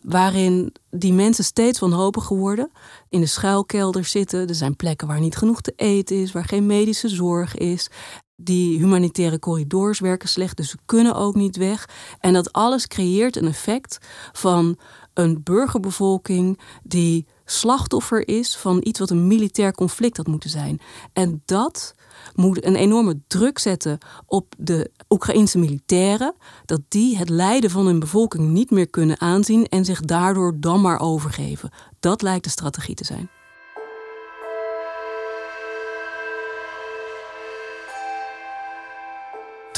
waarin 0.00 0.74
die 0.90 1.12
mensen 1.12 1.44
steeds 1.44 1.78
wanhopiger 1.78 2.36
worden. 2.36 2.70
In 3.08 3.20
de 3.20 3.26
schuilkelders 3.26 4.10
zitten. 4.10 4.48
Er 4.48 4.54
zijn 4.54 4.76
plekken 4.76 5.08
waar 5.08 5.20
niet 5.20 5.36
genoeg 5.36 5.60
te 5.60 5.72
eten 5.76 6.16
is, 6.16 6.32
waar 6.32 6.44
geen 6.44 6.66
medische 6.66 7.08
zorg 7.08 7.56
is. 7.56 7.90
Die 8.36 8.78
humanitaire 8.78 9.38
corridors 9.38 10.00
werken 10.00 10.28
slecht, 10.28 10.56
dus 10.56 10.70
ze 10.70 10.76
kunnen 10.84 11.14
ook 11.14 11.34
niet 11.34 11.56
weg. 11.56 11.88
En 12.20 12.32
dat 12.32 12.52
alles 12.52 12.86
creëert 12.86 13.36
een 13.36 13.46
effect 13.46 13.98
van 14.32 14.78
een 15.18 15.42
burgerbevolking 15.42 16.58
die 16.82 17.26
slachtoffer 17.44 18.28
is 18.28 18.56
van 18.56 18.80
iets 18.82 18.98
wat 18.98 19.10
een 19.10 19.26
militair 19.26 19.72
conflict 19.72 20.16
had 20.16 20.26
moeten 20.26 20.50
zijn. 20.50 20.80
En 21.12 21.42
dat 21.44 21.94
moet 22.34 22.64
een 22.64 22.76
enorme 22.76 23.20
druk 23.26 23.58
zetten 23.58 23.98
op 24.26 24.54
de 24.58 24.90
Oekraïnse 25.08 25.58
militairen, 25.58 26.34
dat 26.64 26.80
die 26.88 27.16
het 27.16 27.28
lijden 27.28 27.70
van 27.70 27.86
hun 27.86 27.98
bevolking 27.98 28.48
niet 28.48 28.70
meer 28.70 28.88
kunnen 28.88 29.20
aanzien 29.20 29.66
en 29.66 29.84
zich 29.84 30.00
daardoor 30.00 30.54
dan 30.60 30.80
maar 30.80 31.00
overgeven. 31.00 31.70
Dat 32.00 32.22
lijkt 32.22 32.44
de 32.44 32.50
strategie 32.50 32.94
te 32.94 33.04
zijn. 33.04 33.37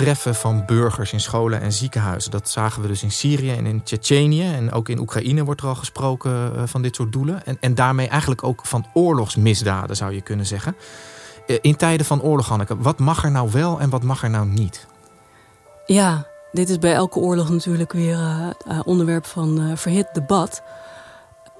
Treffen 0.04 0.34
van 0.34 0.62
burgers 0.66 1.12
in 1.12 1.20
scholen 1.20 1.60
en 1.60 1.72
ziekenhuizen. 1.72 2.30
Dat 2.30 2.48
zagen 2.48 2.82
we 2.82 2.88
dus 2.88 3.02
in 3.02 3.10
Syrië 3.10 3.50
en 3.50 3.66
in 3.66 3.82
Tsjetsjenië. 3.82 4.52
En 4.52 4.72
ook 4.72 4.88
in 4.88 4.98
Oekraïne 4.98 5.44
wordt 5.44 5.60
er 5.60 5.66
al 5.66 5.74
gesproken 5.74 6.56
eh, 6.56 6.62
van 6.66 6.82
dit 6.82 6.94
soort 6.94 7.12
doelen. 7.12 7.46
En, 7.46 7.56
en 7.60 7.74
daarmee 7.74 8.08
eigenlijk 8.08 8.44
ook 8.44 8.66
van 8.66 8.86
oorlogsmisdaden, 8.94 9.96
zou 9.96 10.14
je 10.14 10.20
kunnen 10.20 10.46
zeggen. 10.46 10.76
Eh, 11.46 11.56
in 11.60 11.76
tijden 11.76 12.06
van 12.06 12.22
oorlog, 12.22 12.48
Hanneke, 12.48 12.76
wat 12.78 12.98
mag 12.98 13.24
er 13.24 13.30
nou 13.30 13.50
wel 13.50 13.80
en 13.80 13.90
wat 13.90 14.02
mag 14.02 14.22
er 14.22 14.30
nou 14.30 14.46
niet? 14.46 14.86
Ja, 15.86 16.26
dit 16.52 16.68
is 16.68 16.78
bij 16.78 16.94
elke 16.94 17.18
oorlog 17.18 17.50
natuurlijk 17.50 17.92
weer 17.92 18.18
uh, 18.18 18.80
onderwerp 18.84 19.26
van 19.26 19.72
verhit 19.76 20.08
debat. 20.12 20.62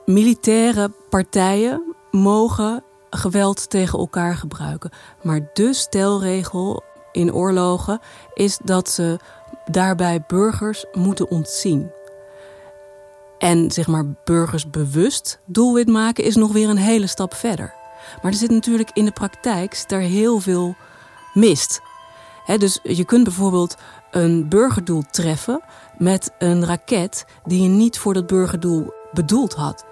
Militaire 0.06 0.90
partijen 1.10 1.94
mogen 2.10 2.84
geweld 3.10 3.70
tegen 3.70 3.98
elkaar 3.98 4.36
gebruiken. 4.36 4.90
Maar 5.22 5.50
de 5.52 5.74
stelregel 5.74 6.82
in 7.12 7.34
oorlogen 7.34 8.00
is 8.34 8.58
dat 8.64 8.90
ze 8.90 9.18
daarbij 9.66 10.24
burgers 10.26 10.84
moeten 10.92 11.30
ontzien. 11.30 11.90
En 13.38 13.70
zeg 13.70 13.86
maar 13.86 14.04
burgers 14.24 14.70
bewust 14.70 15.38
doelwit 15.46 15.88
maken 15.88 16.24
is 16.24 16.36
nog 16.36 16.52
weer 16.52 16.68
een 16.68 16.76
hele 16.76 17.06
stap 17.06 17.34
verder. 17.34 17.74
Maar 18.22 18.32
er 18.32 18.38
zit 18.38 18.50
natuurlijk 18.50 18.90
in 18.92 19.04
de 19.04 19.12
praktijk 19.12 19.84
daar 19.86 20.00
heel 20.00 20.40
veel 20.40 20.74
mist. 21.34 21.80
dus 22.58 22.78
je 22.82 23.04
kunt 23.04 23.24
bijvoorbeeld 23.24 23.76
een 24.10 24.48
burgerdoel 24.48 25.02
treffen 25.10 25.62
met 25.98 26.30
een 26.38 26.64
raket 26.66 27.24
die 27.44 27.62
je 27.62 27.68
niet 27.68 27.98
voor 27.98 28.14
dat 28.14 28.26
burgerdoel 28.26 28.92
bedoeld 29.12 29.54
had 29.54 29.84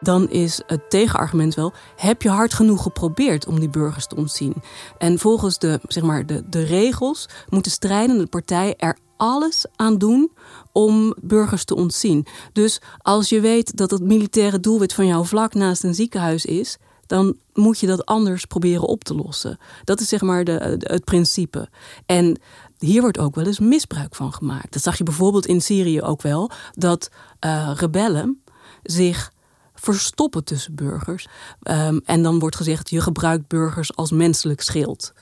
dan 0.00 0.28
is 0.28 0.62
het 0.66 0.90
tegenargument 0.90 1.54
wel: 1.54 1.72
heb 1.96 2.22
je 2.22 2.28
hard 2.28 2.54
genoeg 2.54 2.82
geprobeerd 2.82 3.46
om 3.46 3.60
die 3.60 3.70
burgers 3.70 4.06
te 4.06 4.16
ontzien? 4.16 4.54
En 4.98 5.18
volgens 5.18 5.58
de, 5.58 5.80
zeg 5.88 6.02
maar, 6.02 6.26
de, 6.26 6.48
de 6.48 6.62
regels 6.62 7.28
moet 7.48 7.64
de 7.64 7.70
strijdende 7.70 8.26
partij 8.26 8.74
er 8.76 8.98
alles 9.16 9.66
aan 9.76 9.98
doen 9.98 10.30
om 10.72 11.14
burgers 11.22 11.64
te 11.64 11.74
ontzien. 11.74 12.26
Dus 12.52 12.80
als 12.98 13.28
je 13.28 13.40
weet 13.40 13.76
dat 13.76 13.90
het 13.90 14.02
militaire 14.02 14.60
doelwit 14.60 14.92
van 14.92 15.06
jou 15.06 15.26
vlak 15.26 15.54
naast 15.54 15.84
een 15.84 15.94
ziekenhuis 15.94 16.44
is, 16.44 16.78
dan 17.06 17.36
moet 17.54 17.78
je 17.78 17.86
dat 17.86 18.06
anders 18.06 18.44
proberen 18.44 18.88
op 18.88 19.04
te 19.04 19.14
lossen. 19.14 19.58
Dat 19.84 20.00
is 20.00 20.08
zeg 20.08 20.20
maar 20.20 20.44
de, 20.44 20.78
het 20.78 21.04
principe. 21.04 21.68
En 22.06 22.40
hier 22.78 23.00
wordt 23.00 23.18
ook 23.18 23.34
wel 23.34 23.46
eens 23.46 23.58
misbruik 23.58 24.14
van 24.14 24.32
gemaakt. 24.32 24.72
Dat 24.72 24.82
zag 24.82 24.98
je 24.98 25.04
bijvoorbeeld 25.04 25.46
in 25.46 25.60
Syrië 25.60 26.02
ook 26.02 26.22
wel, 26.22 26.50
dat 26.72 27.10
uh, 27.44 27.72
rebellen 27.74 28.42
zich 28.82 29.32
verstoppen 29.80 30.44
tussen 30.44 30.74
burgers. 30.74 31.28
Ehm, 31.62 31.98
en 32.04 32.22
dan 32.22 32.38
wordt 32.38 32.56
gezegd, 32.56 32.90
je 32.90 33.00
gebruikt 33.00 33.48
burgers 33.48 33.96
als 33.96 34.10
menselijk 34.10 34.60
schild. 34.60 35.12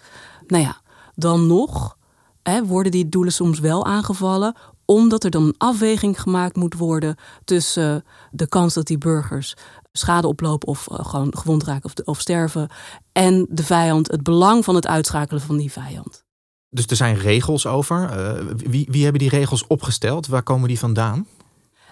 Nou 0.46 0.62
ja, 0.62 0.80
dan 1.14 1.46
nog 1.46 1.96
hè, 2.42 2.66
worden 2.66 2.92
die 2.92 3.08
doelen 3.08 3.32
soms 3.32 3.58
wel 3.58 3.86
aangevallen 3.86 4.56
omdat 4.84 5.24
er 5.24 5.30
dan 5.30 5.42
een 5.42 5.54
afweging 5.58 6.20
gemaakt 6.20 6.56
moet 6.56 6.74
worden 6.74 7.16
tussen 7.44 8.04
de 8.30 8.48
kans 8.48 8.74
dat 8.74 8.86
die 8.86 8.98
burgers 8.98 9.54
schade 9.92 10.26
oplopen 10.26 10.68
of 10.68 10.88
uh, 10.92 10.98
gewoon 11.02 11.36
gewond 11.36 11.64
raken 11.64 11.84
of, 11.84 12.06
of, 12.06 12.20
sterven 12.20 12.68
en 13.12 13.46
de 13.50 13.64
vijand, 13.64 14.10
het 14.10 14.22
belang 14.22 14.64
van 14.64 14.74
het 14.74 14.86
uitschakelen 14.86 15.42
van 15.42 15.56
die 15.56 15.72
vijand. 15.72 16.24
Dus 16.70 16.86
er 16.86 16.96
zijn 16.96 17.16
regels 17.16 17.66
over. 17.66 18.18
Uh, 18.18 18.52
wie, 18.56 18.86
wie 18.90 19.02
hebben 19.02 19.20
die 19.20 19.30
regels 19.30 19.66
opgesteld? 19.66 20.26
Waar 20.26 20.42
komen 20.42 20.68
die 20.68 20.78
vandaan? 20.78 21.26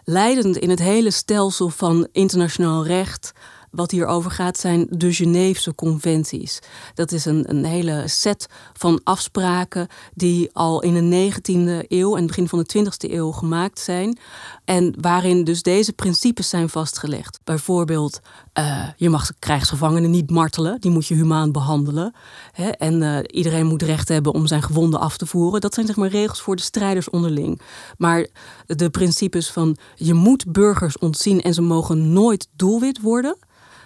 Leidend 0.08 0.56
in 0.56 0.70
het 0.70 0.78
hele 0.78 1.10
stelsel 1.10 1.68
van 1.68 2.08
internationaal 2.12 2.86
recht. 2.86 3.32
Wat 3.70 3.90
hierover 3.90 4.30
gaat 4.30 4.58
zijn 4.58 4.86
de 4.90 5.12
Geneefse 5.12 5.74
conventies. 5.74 6.58
Dat 6.94 7.12
is 7.12 7.24
een, 7.24 7.50
een 7.50 7.64
hele 7.64 8.02
set 8.08 8.46
van 8.72 9.00
afspraken 9.04 9.88
die 10.14 10.50
al 10.52 10.82
in 10.82 11.10
de 11.10 11.30
19e 11.32 11.86
eeuw 11.88 12.16
en 12.16 12.26
begin 12.26 12.48
van 12.48 12.64
de 12.66 12.84
20e 12.84 13.10
eeuw 13.12 13.30
gemaakt 13.30 13.78
zijn. 13.78 14.18
En 14.64 14.94
waarin 15.00 15.44
dus 15.44 15.62
deze 15.62 15.92
principes 15.92 16.48
zijn 16.48 16.68
vastgelegd. 16.68 17.40
Bijvoorbeeld, 17.44 18.20
uh, 18.58 18.88
je 18.96 19.10
mag 19.10 19.32
krijgsgevangenen 19.38 20.10
niet 20.10 20.30
martelen, 20.30 20.80
die 20.80 20.90
moet 20.90 21.06
je 21.06 21.14
humaan 21.14 21.52
behandelen. 21.52 22.14
Hè? 22.52 22.68
En 22.68 23.02
uh, 23.02 23.18
iedereen 23.26 23.66
moet 23.66 23.82
recht 23.82 24.08
hebben 24.08 24.32
om 24.32 24.46
zijn 24.46 24.62
gewonden 24.62 25.00
af 25.00 25.16
te 25.16 25.26
voeren. 25.26 25.60
Dat 25.60 25.74
zijn 25.74 25.86
zeg 25.86 25.96
maar 25.96 26.08
regels 26.08 26.40
voor 26.40 26.56
de 26.56 26.62
strijders 26.62 27.10
onderling. 27.10 27.60
Maar 27.98 28.26
de 28.66 28.90
principes 28.90 29.50
van 29.50 29.76
je 29.94 30.14
moet 30.14 30.52
burgers 30.52 30.98
ontzien 30.98 31.42
en 31.42 31.54
ze 31.54 31.62
mogen 31.62 32.12
nooit 32.12 32.48
doelwit 32.56 33.00
worden. 33.00 33.36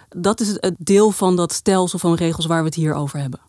Dat 0.09 0.39
is 0.39 0.47
het 0.47 0.75
deel 0.77 1.11
van 1.11 1.35
dat 1.35 1.53
stelsel 1.53 1.99
van 1.99 2.13
regels 2.13 2.45
waar 2.45 2.59
we 2.59 2.65
het 2.65 2.75
hier 2.75 2.93
over 2.93 3.19
hebben 3.19 3.39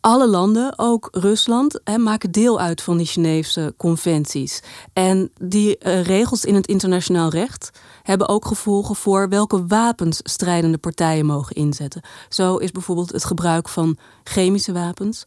alle 0.00 0.28
landen, 0.28 0.78
ook 0.78 1.08
Rusland, 1.10 1.80
maken 1.96 2.30
deel 2.30 2.60
uit 2.60 2.82
van 2.82 2.96
die 2.96 3.06
Geneefse 3.06 3.74
conventies. 3.76 4.62
En 4.92 5.30
die 5.40 5.76
uh, 5.80 6.02
regels 6.02 6.44
in 6.44 6.54
het 6.54 6.66
internationaal 6.66 7.30
recht 7.30 7.70
hebben 8.02 8.28
ook 8.28 8.46
gevolgen 8.46 8.96
voor 8.96 9.28
welke 9.28 9.66
wapens 9.66 10.20
strijdende 10.22 10.78
partijen 10.78 11.26
mogen 11.26 11.56
inzetten. 11.56 12.02
Zo 12.28 12.56
is 12.56 12.70
bijvoorbeeld 12.70 13.12
het 13.12 13.24
gebruik 13.24 13.68
van 13.68 13.98
chemische 14.24 14.72
wapens 14.72 15.26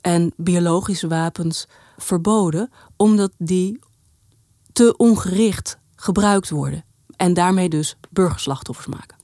en 0.00 0.32
biologische 0.36 1.08
wapens 1.08 1.66
verboden, 1.96 2.70
omdat 2.96 3.32
die 3.38 3.80
te 4.72 4.96
ongericht 4.96 5.78
gebruikt 5.94 6.50
worden. 6.50 6.84
En 7.16 7.34
daarmee 7.34 7.68
dus 7.68 7.96
burgerslachtoffers 8.10 8.86
maken. 8.86 9.16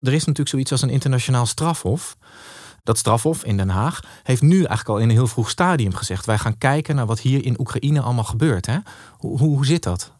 Er 0.00 0.12
is 0.12 0.20
natuurlijk 0.20 0.48
zoiets 0.48 0.72
als 0.72 0.82
een 0.82 0.90
internationaal 0.90 1.46
strafhof. 1.46 2.16
Dat 2.82 2.98
strafhof 2.98 3.44
in 3.44 3.56
Den 3.56 3.68
Haag 3.68 4.00
heeft 4.22 4.42
nu 4.42 4.56
eigenlijk 4.56 4.88
al 4.88 4.98
in 4.98 5.08
een 5.08 5.14
heel 5.14 5.26
vroeg 5.26 5.50
stadium 5.50 5.94
gezegd: 5.94 6.26
wij 6.26 6.38
gaan 6.38 6.58
kijken 6.58 6.94
naar 6.94 7.06
wat 7.06 7.20
hier 7.20 7.44
in 7.44 7.60
Oekraïne 7.60 8.00
allemaal 8.00 8.24
gebeurt. 8.24 8.66
Hè? 8.66 8.76
Hoe, 9.18 9.38
hoe, 9.38 9.66
zit 9.66 9.82
dat? 9.82 10.12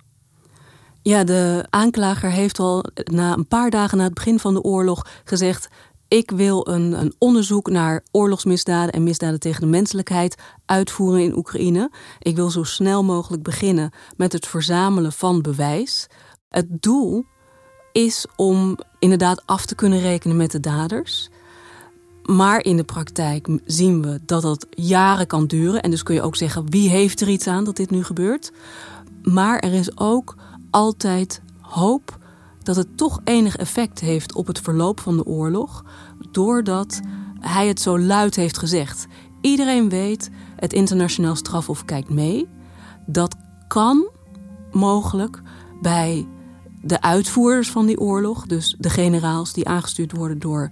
Ja, 1.02 1.24
de 1.24 1.66
aanklager 1.70 2.30
heeft 2.30 2.58
al 2.58 2.84
na 3.04 3.32
een 3.32 3.48
paar 3.48 3.70
dagen 3.70 3.98
na 3.98 4.04
het 4.04 4.14
begin 4.14 4.38
van 4.38 4.54
de 4.54 4.62
oorlog 4.62 5.06
gezegd: 5.24 5.68
ik 6.10 6.30
wil 6.30 6.68
een, 6.68 6.92
een, 7.00 7.14
onderzoek 7.18 7.70
naar 7.70 8.04
oorlogsmisdaden 8.10 8.92
en 8.92 9.02
misdaden 9.02 9.40
tegen 9.40 9.60
de 9.60 9.66
menselijkheid 9.66 10.36
uitvoeren 10.66 11.22
in 11.22 11.36
Oekraïne. 11.36 11.90
Ik 12.18 12.36
wil 12.36 12.50
zo 12.50 12.62
snel 12.62 13.04
mogelijk 13.04 13.42
beginnen 13.42 13.90
met 14.16 14.32
het 14.32 14.46
verzamelen 14.46 15.12
van 15.12 15.42
bewijs. 15.42 16.06
Het 16.48 16.66
doel 16.82 17.24
is 17.92 18.26
om 18.36 18.78
inderdaad 18.98 19.42
af 19.46 19.66
te 19.66 19.74
kunnen 19.74 20.00
rekenen 20.00 20.36
met 20.36 20.50
de 20.50 20.60
daders. 20.60 21.30
Maar 22.22 22.64
in 22.64 22.76
de 22.76 22.84
praktijk 22.84 23.48
zien 23.64 24.02
we 24.02 24.20
dat 24.24 24.42
dat 24.42 24.66
jaren 24.70 25.26
kan 25.26 25.46
duren. 25.46 25.82
En 25.82 25.90
dus 25.90 26.02
kun 26.02 26.14
je 26.14 26.22
ook 26.22 26.36
zeggen: 26.36 26.70
wie 26.70 26.88
heeft 26.88 27.20
er 27.20 27.28
iets 27.28 27.46
aan 27.46 27.64
dat 27.64 27.76
dit 27.76 27.90
nu 27.90 28.04
gebeurt? 28.04 28.52
Maar 29.22 29.58
er 29.58 29.72
is 29.72 29.98
ook 29.98 30.36
altijd 30.70 31.42
hoop 31.60 32.18
dat 32.62 32.76
het 32.76 32.96
toch 32.96 33.20
enig 33.24 33.56
effect 33.56 34.00
heeft 34.00 34.34
op 34.34 34.46
het 34.46 34.60
verloop 34.60 35.00
van 35.00 35.16
de 35.16 35.24
oorlog, 35.24 35.84
doordat 36.30 37.00
hij 37.40 37.68
het 37.68 37.80
zo 37.80 37.98
luid 37.98 38.36
heeft 38.36 38.58
gezegd. 38.58 39.06
Iedereen 39.40 39.88
weet, 39.88 40.30
het 40.56 40.72
internationaal 40.72 41.36
strafhof 41.36 41.84
kijkt 41.84 42.10
mee. 42.10 42.48
Dat 43.06 43.36
kan 43.68 44.08
mogelijk 44.72 45.42
bij 45.80 46.28
de 46.82 47.02
uitvoerders 47.02 47.70
van 47.70 47.86
die 47.86 48.00
oorlog, 48.00 48.46
dus 48.46 48.76
de 48.78 48.90
generaals 48.90 49.52
die 49.52 49.68
aangestuurd 49.68 50.12
worden 50.12 50.38
door 50.38 50.70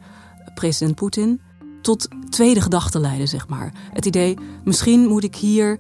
president 0.58 0.94
Poetin, 0.94 1.40
tot 1.82 2.08
tweede 2.28 2.60
gedachten 2.60 3.00
leiden, 3.00 3.28
zeg 3.28 3.48
maar. 3.48 3.74
Het 3.92 4.06
idee, 4.06 4.36
misschien 4.64 5.06
moet 5.06 5.24
ik 5.24 5.36
hier 5.36 5.78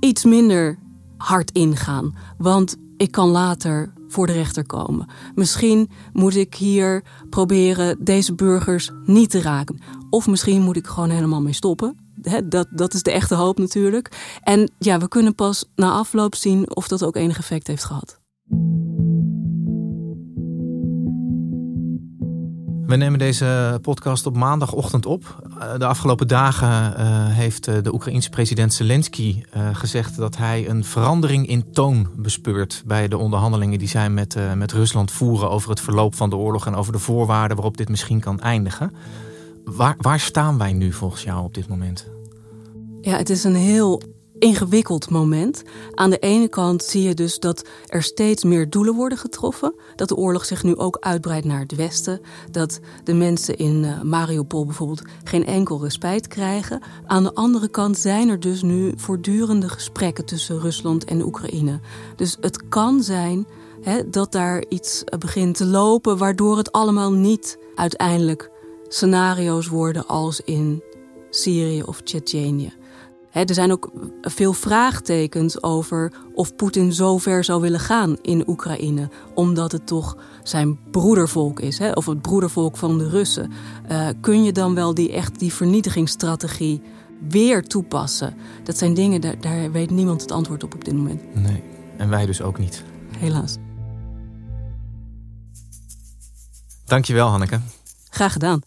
iets 0.00 0.24
minder 0.24 0.78
hard 1.16 1.50
ingaan, 1.50 2.16
want 2.38 2.76
ik 2.96 3.10
kan 3.10 3.28
later 3.28 3.92
voor 4.08 4.26
de 4.26 4.32
rechter 4.32 4.66
komen. 4.66 5.06
Misschien 5.34 5.90
moet 6.12 6.34
ik 6.34 6.54
hier 6.54 7.04
proberen 7.30 8.04
deze 8.04 8.34
burgers 8.34 8.90
niet 9.04 9.30
te 9.30 9.40
raken. 9.40 9.80
Of 10.10 10.26
misschien 10.26 10.62
moet 10.62 10.76
ik 10.76 10.86
gewoon 10.86 11.10
helemaal 11.10 11.42
mee 11.42 11.52
stoppen. 11.52 11.96
dat, 12.44 12.66
dat 12.70 12.94
is 12.94 13.02
de 13.02 13.12
echte 13.12 13.34
hoop 13.34 13.58
natuurlijk. 13.58 14.38
En 14.42 14.70
ja, 14.78 14.98
we 14.98 15.08
kunnen 15.08 15.34
pas 15.34 15.64
na 15.74 15.90
afloop 15.90 16.34
zien 16.34 16.76
of 16.76 16.88
dat 16.88 17.04
ook 17.04 17.16
enig 17.16 17.38
effect 17.38 17.66
heeft 17.66 17.84
gehad. 17.84 18.20
We 22.92 22.98
nemen 22.98 23.18
deze 23.18 23.78
podcast 23.82 24.26
op 24.26 24.36
maandagochtend 24.36 25.06
op. 25.06 25.42
Eh, 25.58 25.78
de 25.78 25.86
afgelopen 25.86 26.28
dagen 26.28 26.68
uh, 26.68 27.26
heeft 27.28 27.66
eh, 27.66 27.74
de 27.82 27.94
Oekraïense 27.94 28.30
president 28.30 28.74
Zelensky 28.74 29.42
gezegd 29.72 30.16
dat 30.16 30.36
hij 30.36 30.68
een 30.68 30.84
verandering 30.84 31.46
in 31.46 31.72
toon 31.72 32.08
bespeurt 32.16 32.82
bij 32.86 33.08
de 33.08 33.18
onderhandelingen 33.18 33.78
die 33.78 33.88
zij 33.88 34.10
met, 34.10 34.36
met 34.56 34.72
Rusland 34.72 35.10
voeren 35.10 35.50
over 35.50 35.70
het 35.70 35.80
verloop 35.80 36.14
van 36.14 36.30
de 36.30 36.36
oorlog 36.36 36.66
en 36.66 36.74
over 36.74 36.92
de 36.92 36.98
voorwaarden 36.98 37.56
waarop 37.56 37.76
dit 37.76 37.88
misschien 37.88 38.20
kan 38.20 38.40
eindigen. 38.40 38.92
Waar, 39.64 39.94
waar 39.98 40.20
staan 40.20 40.58
wij 40.58 40.72
nu 40.72 40.92
volgens 40.92 41.22
jou 41.22 41.44
op 41.44 41.54
dit 41.54 41.68
moment? 41.68 42.08
Ja, 43.00 43.16
het 43.16 43.30
is 43.30 43.44
een 43.44 43.54
heel 43.54 44.02
ingewikkeld 44.42 45.10
moment. 45.10 45.62
Aan 45.94 46.10
de 46.10 46.18
ene 46.18 46.48
kant 46.48 46.82
zie 46.82 47.02
je 47.02 47.14
dus 47.14 47.38
dat 47.38 47.68
er 47.86 48.02
steeds 48.02 48.44
meer 48.44 48.70
doelen 48.70 48.94
worden 48.94 49.18
getroffen. 49.18 49.74
Dat 49.96 50.08
de 50.08 50.16
oorlog 50.16 50.44
zich 50.44 50.62
nu 50.62 50.76
ook 50.76 50.96
uitbreidt 51.00 51.46
naar 51.46 51.60
het 51.60 51.74
westen. 51.74 52.20
Dat 52.50 52.80
de 53.04 53.14
mensen 53.14 53.56
in 53.56 53.84
uh, 53.84 54.02
Mariupol 54.02 54.64
bijvoorbeeld 54.64 55.02
geen 55.24 55.46
enkel 55.46 55.82
respijt 55.82 56.26
krijgen. 56.26 56.82
Aan 57.06 57.22
de 57.22 57.34
andere 57.34 57.68
kant 57.68 57.98
zijn 57.98 58.28
er 58.28 58.40
dus 58.40 58.62
nu 58.62 58.92
voortdurende 58.96 59.68
gesprekken 59.68 60.24
tussen 60.24 60.60
Rusland 60.60 61.04
en 61.04 61.24
Oekraïne. 61.24 61.80
Dus 62.16 62.36
het 62.40 62.68
kan 62.68 63.02
zijn 63.02 63.46
hè, 63.82 64.10
dat 64.10 64.32
daar 64.32 64.64
iets 64.68 65.04
eh, 65.04 65.18
begint 65.18 65.56
te 65.56 65.66
lopen 65.66 66.18
waardoor 66.18 66.56
het 66.56 66.72
allemaal 66.72 67.12
niet 67.12 67.58
uiteindelijk 67.74 68.50
scenario's 68.88 69.68
worden 69.68 70.06
als 70.06 70.40
in 70.40 70.82
Syrië 71.30 71.82
of 71.82 72.00
Tsjetsjenië 72.00 72.80
er 73.32 73.54
zijn 73.54 73.72
ook 73.72 73.90
veel 74.20 74.52
vraagtekens 74.52 75.62
over 75.62 76.12
of 76.34 76.56
Poetin 76.56 76.92
zo 76.92 77.18
ver 77.18 77.44
zou 77.44 77.60
willen 77.60 77.80
gaan 77.80 78.16
in 78.22 78.48
Oekraïne, 78.48 79.10
omdat 79.34 79.72
het 79.72 79.86
toch 79.86 80.16
zijn 80.42 80.78
broedervolk 80.90 81.60
is, 81.60 81.80
of 81.94 82.06
het 82.06 82.22
broedervolk 82.22 82.76
van 82.76 82.98
de 82.98 83.08
Russen. 83.08 83.52
Uh, 83.90 84.08
kun 84.20 84.44
je 84.44 84.52
dan 84.52 84.74
wel 84.74 84.94
die, 84.94 85.12
echt 85.12 85.38
die 85.38 85.52
vernietigingsstrategie 85.52 86.82
weer 87.28 87.62
toepassen? 87.62 88.34
Dat 88.62 88.78
zijn 88.78 88.94
dingen, 88.94 89.20
daar, 89.20 89.40
daar 89.40 89.72
weet 89.72 89.90
niemand 89.90 90.20
het 90.20 90.32
antwoord 90.32 90.64
op 90.64 90.74
op 90.74 90.84
dit 90.84 90.94
moment. 90.94 91.34
Nee, 91.34 91.62
en 91.96 92.08
wij 92.08 92.26
dus 92.26 92.42
ook 92.42 92.58
niet. 92.58 92.82
Helaas. 93.18 93.56
Dankjewel, 96.84 97.28
Hanneke. 97.28 97.60
Graag 98.10 98.32
gedaan. 98.32 98.60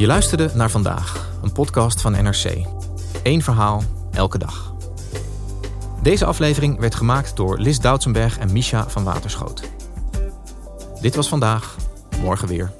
Je 0.00 0.06
luisterde 0.06 0.50
naar 0.54 0.70
vandaag, 0.70 1.30
een 1.42 1.52
podcast 1.52 2.00
van 2.00 2.12
NRC. 2.12 2.66
Eén 3.22 3.42
verhaal, 3.42 3.82
elke 4.12 4.38
dag. 4.38 4.74
Deze 6.02 6.24
aflevering 6.24 6.78
werd 6.78 6.94
gemaakt 6.94 7.36
door 7.36 7.58
Lis 7.58 7.80
Doutsenberg 7.80 8.38
en 8.38 8.52
Misha 8.52 8.88
van 8.88 9.04
Waterschoot. 9.04 9.62
Dit 11.00 11.14
was 11.14 11.28
vandaag, 11.28 11.76
morgen 12.20 12.48
weer. 12.48 12.72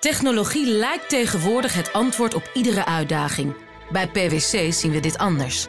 Technologie 0.00 0.70
lijkt 0.70 1.08
tegenwoordig 1.08 1.74
het 1.74 1.92
antwoord 1.92 2.34
op 2.34 2.50
iedere 2.54 2.84
uitdaging. 2.84 3.54
Bij 3.92 4.08
PwC 4.08 4.72
zien 4.72 4.90
we 4.90 5.00
dit 5.00 5.18
anders. 5.18 5.68